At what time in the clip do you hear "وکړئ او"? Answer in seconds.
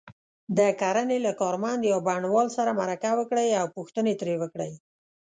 3.19-3.65